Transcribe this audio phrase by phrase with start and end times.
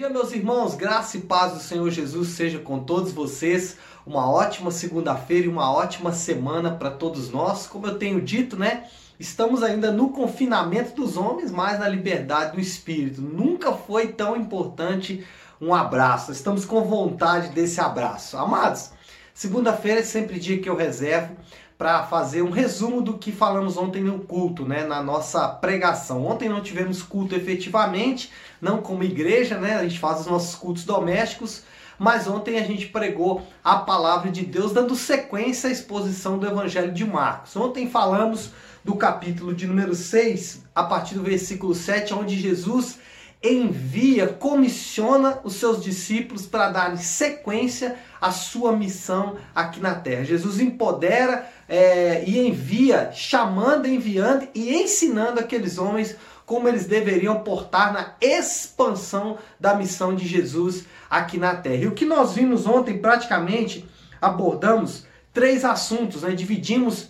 [0.00, 3.76] dia, meus irmãos, graça e paz do Senhor Jesus seja com todos vocês.
[4.06, 7.66] Uma ótima segunda-feira e uma ótima semana para todos nós.
[7.66, 8.84] Como eu tenho dito, né?
[9.18, 13.20] Estamos ainda no confinamento dos homens, mas na liberdade do espírito.
[13.20, 15.22] Nunca foi tão importante
[15.60, 16.32] um abraço.
[16.32, 18.38] Estamos com vontade desse abraço.
[18.38, 18.92] Amados,
[19.34, 21.36] segunda-feira é sempre dia que eu reservo
[21.80, 26.26] para fazer um resumo do que falamos ontem no culto, né, na nossa pregação.
[26.26, 28.30] Ontem não tivemos culto efetivamente,
[28.60, 29.76] não como igreja, né?
[29.76, 31.62] A gente faz os nossos cultos domésticos,
[31.98, 36.92] mas ontem a gente pregou a palavra de Deus dando sequência à exposição do Evangelho
[36.92, 37.56] de Marcos.
[37.56, 38.50] Ontem falamos
[38.84, 42.98] do capítulo de número 6, a partir do versículo 7, onde Jesus
[43.42, 50.24] envia, comissiona os seus discípulos para dar sequência à sua missão aqui na terra.
[50.24, 57.92] Jesus empodera é, e envia, chamando, enviando e ensinando aqueles homens como eles deveriam portar
[57.92, 61.84] na expansão da missão de Jesus aqui na terra.
[61.84, 63.88] E o que nós vimos ontem, praticamente,
[64.20, 66.32] abordamos três assuntos, né?
[66.32, 67.08] dividimos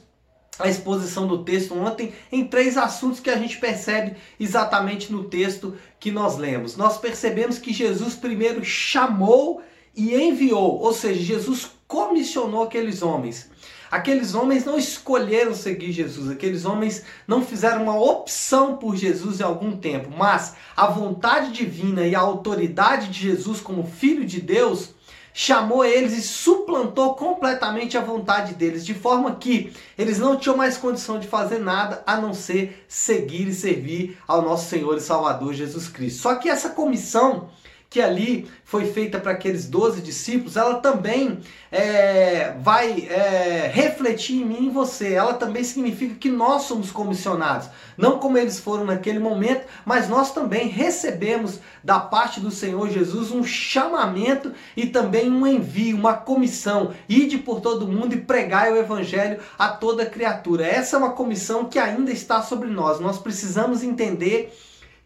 [0.60, 5.76] a exposição do texto ontem em três assuntos que a gente percebe exatamente no texto
[5.98, 6.76] que nós lemos.
[6.76, 9.62] Nós percebemos que Jesus primeiro chamou
[9.94, 13.50] e enviou, ou seja, Jesus comissionou aqueles homens.
[13.90, 19.42] Aqueles homens não escolheram seguir Jesus, aqueles homens não fizeram uma opção por Jesus em
[19.42, 24.94] algum tempo, mas a vontade divina e a autoridade de Jesus como filho de Deus
[25.32, 30.76] chamou eles e suplantou completamente a vontade deles, de forma que eles não tinham mais
[30.76, 35.54] condição de fazer nada a não ser seguir e servir ao nosso Senhor e Salvador
[35.54, 36.22] Jesus Cristo.
[36.22, 37.48] Só que essa comissão
[37.90, 41.40] que ali foi feita para aqueles doze discípulos, ela também
[41.72, 45.14] é, vai é, refletir em mim e em você.
[45.14, 47.68] Ela também significa que nós somos comissionados.
[47.98, 53.32] Não como eles foram naquele momento, mas nós também recebemos da parte do Senhor Jesus
[53.32, 56.94] um chamamento e também um envio, uma comissão.
[57.08, 60.64] Ide por todo mundo e pregai o evangelho a toda criatura.
[60.64, 63.00] Essa é uma comissão que ainda está sobre nós.
[63.00, 64.56] Nós precisamos entender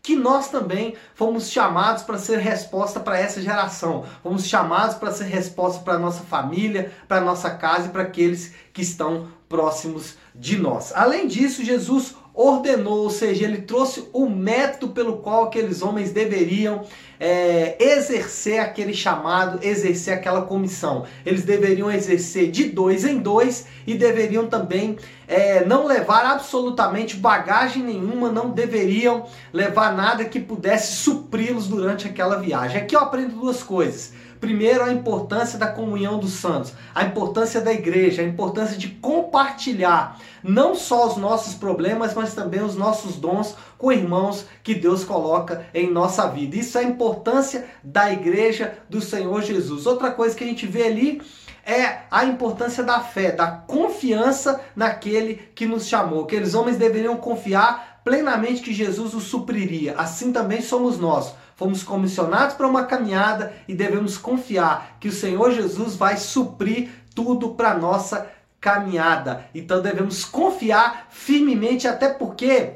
[0.04, 4.04] que nós também fomos chamados para ser resposta para essa geração.
[4.22, 8.82] Fomos chamados para ser resposta para nossa família, para nossa casa e para aqueles que
[8.82, 10.92] estão próximos de nós.
[10.94, 16.82] Além disso, Jesus ordenou, ou seja, ele trouxe o método pelo qual aqueles homens deveriam
[17.18, 21.06] é, exercer aquele chamado, exercer aquela comissão.
[21.24, 27.82] Eles deveriam exercer de dois em dois e deveriam também é, não levar absolutamente bagagem
[27.82, 32.80] nenhuma, não deveriam levar nada que pudesse supri-los durante aquela viagem.
[32.80, 34.12] Aqui eu aprendo duas coisas.
[34.44, 40.18] Primeiro, a importância da comunhão dos santos, a importância da igreja, a importância de compartilhar
[40.42, 45.66] não só os nossos problemas, mas também os nossos dons com irmãos que Deus coloca
[45.72, 46.56] em nossa vida.
[46.56, 49.86] Isso é a importância da igreja do Senhor Jesus.
[49.86, 51.22] Outra coisa que a gente vê ali
[51.66, 56.24] é a importância da fé, da confiança naquele que nos chamou.
[56.24, 59.94] Aqueles homens deveriam confiar plenamente que Jesus os supriria.
[59.96, 65.52] Assim também somos nós fomos comissionados para uma caminhada e devemos confiar que o Senhor
[65.52, 68.28] Jesus vai suprir tudo para nossa
[68.60, 69.46] caminhada.
[69.54, 72.74] Então devemos confiar firmemente, até porque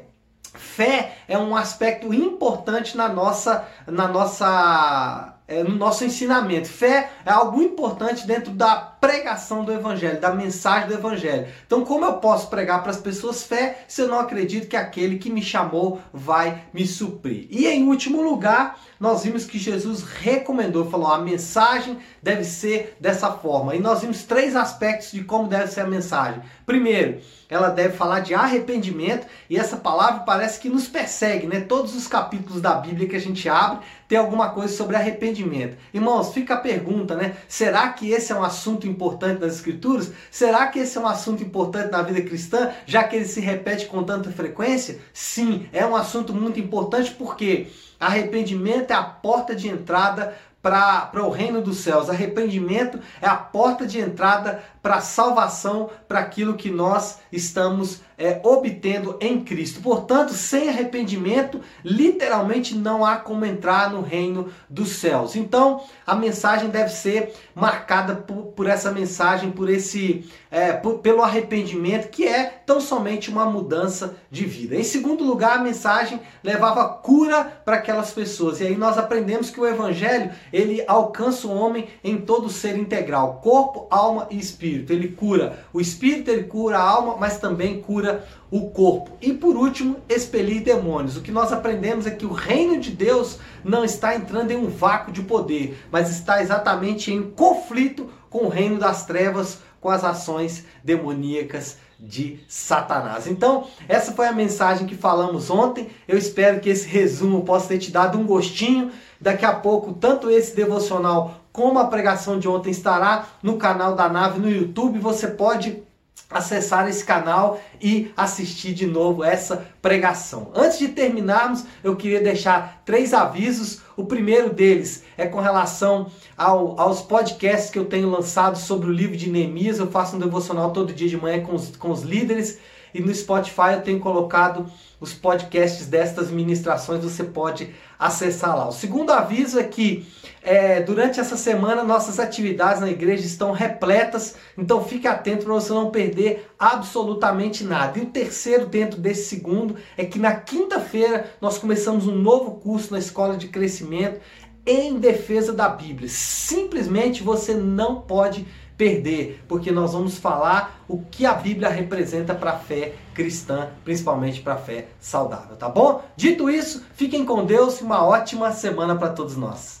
[0.53, 6.69] fé é um aspecto importante na nossa na nossa é, no nosso ensinamento.
[6.69, 11.47] Fé é algo importante dentro da pregação do Evangelho, da mensagem do Evangelho.
[11.65, 15.17] Então, como eu posso pregar para as pessoas fé se eu não acredito que aquele
[15.17, 17.47] que me chamou vai me suprir?
[17.49, 23.31] E em último lugar, nós vimos que Jesus recomendou, falou: a mensagem deve ser dessa
[23.31, 23.75] forma.
[23.75, 26.41] E nós vimos três aspectos de como deve ser a mensagem.
[26.65, 31.61] Primeiro, ela deve falar de arrependimento, e essa palavra parece que nos persegue, né?
[31.61, 35.77] Todos os capítulos da Bíblia que a gente abre tem alguma coisa sobre arrependimento.
[35.93, 37.35] Irmãos, fica a pergunta, né?
[37.47, 40.11] Será que esse é um assunto importante nas Escrituras?
[40.29, 43.85] Será que esse é um assunto importante na vida cristã, já que ele se repete
[43.85, 44.99] com tanta frequência?
[45.13, 47.67] Sim, é um assunto muito importante porque
[47.99, 50.33] arrependimento é a porta de entrada
[50.69, 52.11] para o reino dos céus.
[52.11, 58.39] Arrependimento é a porta de entrada para a salvação, para aquilo que nós estamos é,
[58.43, 59.81] obtendo em Cristo.
[59.81, 65.35] Portanto, sem arrependimento, literalmente não há como entrar no reino dos céus.
[65.35, 71.21] Então, a mensagem deve ser marcada por, por essa mensagem, por esse, é, por, pelo
[71.21, 74.75] arrependimento, que é tão somente uma mudança de vida.
[74.75, 78.59] Em segundo lugar, a mensagem levava cura para aquelas pessoas.
[78.59, 82.77] E aí nós aprendemos que o evangelho, ele alcança o homem em todo o ser
[82.77, 84.91] integral, corpo, alma e espírito.
[84.91, 89.11] Ele cura o espírito, ele cura a alma, mas também cura o corpo.
[89.21, 91.15] E por último, expelir demônios.
[91.15, 94.69] O que nós aprendemos é que o reino de Deus não está entrando em um
[94.69, 100.03] vácuo de poder, mas está exatamente em conflito com o reino das trevas, com as
[100.03, 103.27] ações demoníacas de Satanás.
[103.27, 105.89] Então, essa foi a mensagem que falamos ontem.
[106.07, 108.91] Eu espero que esse resumo possa ter te dado um gostinho.
[109.19, 114.07] Daqui a pouco, tanto esse devocional como a pregação de ontem estará no canal da
[114.07, 114.99] Nave no YouTube.
[114.99, 115.83] Você pode
[116.29, 120.51] acessar esse canal e assistir de novo essa pregação.
[120.55, 123.81] Antes de terminarmos, eu queria deixar três avisos.
[123.97, 128.93] O primeiro deles é com relação ao, aos podcasts que eu tenho lançado sobre o
[128.93, 129.79] livro de Neemias.
[129.79, 132.59] Eu faço um devocional todo dia de manhã com os, com os líderes
[132.93, 134.65] e no Spotify eu tenho colocado
[134.99, 138.67] os podcasts destas ministrações, você pode acessar lá.
[138.67, 140.05] O segundo aviso é que
[140.41, 145.71] é, durante essa semana nossas atividades na igreja estão repletas, então fique atento para você
[145.71, 147.99] não perder absolutamente nada.
[147.99, 152.91] E o terceiro, dentro desse segundo, é que na quinta-feira nós começamos um novo curso
[152.91, 154.19] na Escola de Crescimento
[154.65, 156.09] em defesa da Bíblia.
[156.09, 158.45] Simplesmente você não pode
[158.79, 164.39] perder, porque nós vamos falar o que a Bíblia representa para a fé cristã, principalmente
[164.39, 166.01] para a fé saudável, tá bom?
[166.15, 169.78] Dito isso, fiquem com Deus e uma ótima semana para todos nós.